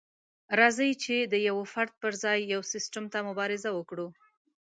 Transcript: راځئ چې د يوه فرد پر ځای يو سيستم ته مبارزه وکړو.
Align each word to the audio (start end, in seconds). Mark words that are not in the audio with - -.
راځئ 0.59 0.91
چې 1.03 1.15
د 1.31 1.33
يوه 1.47 1.63
فرد 1.73 1.91
پر 2.01 2.11
ځای 2.23 2.39
يو 2.53 2.61
سيستم 2.73 3.03
ته 3.13 3.19
مبارزه 3.29 3.69
وکړو. 3.77 4.07